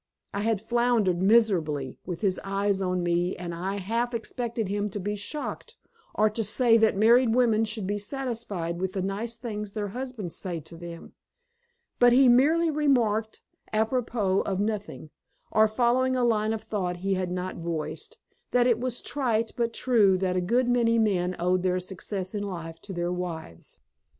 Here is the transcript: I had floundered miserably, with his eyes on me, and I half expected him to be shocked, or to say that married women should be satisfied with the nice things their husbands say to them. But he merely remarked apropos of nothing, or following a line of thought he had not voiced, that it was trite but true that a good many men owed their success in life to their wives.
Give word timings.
I 0.33 0.39
had 0.41 0.61
floundered 0.63 1.21
miserably, 1.21 1.99
with 2.07 2.21
his 2.21 2.41
eyes 2.43 2.81
on 2.81 3.03
me, 3.03 3.35
and 3.35 3.53
I 3.53 3.75
half 3.75 4.15
expected 4.15 4.67
him 4.67 4.89
to 4.89 4.99
be 4.99 5.15
shocked, 5.15 5.77
or 6.15 6.27
to 6.31 6.43
say 6.43 6.75
that 6.77 6.97
married 6.97 7.35
women 7.35 7.65
should 7.65 7.85
be 7.85 7.99
satisfied 7.99 8.79
with 8.81 8.93
the 8.93 9.03
nice 9.03 9.37
things 9.37 9.73
their 9.73 9.89
husbands 9.89 10.35
say 10.35 10.59
to 10.61 10.75
them. 10.75 11.13
But 11.99 12.13
he 12.13 12.27
merely 12.27 12.71
remarked 12.71 13.43
apropos 13.71 14.39
of 14.41 14.59
nothing, 14.59 15.11
or 15.51 15.67
following 15.67 16.15
a 16.15 16.23
line 16.23 16.51
of 16.53 16.63
thought 16.63 16.97
he 17.05 17.13
had 17.13 17.29
not 17.29 17.57
voiced, 17.57 18.17
that 18.49 18.65
it 18.65 18.79
was 18.79 19.01
trite 19.01 19.51
but 19.55 19.71
true 19.71 20.17
that 20.17 20.35
a 20.35 20.41
good 20.41 20.67
many 20.67 20.97
men 20.97 21.35
owed 21.37 21.61
their 21.61 21.79
success 21.79 22.33
in 22.33 22.41
life 22.41 22.79
to 22.81 22.91
their 22.91 23.11
wives. 23.11 23.81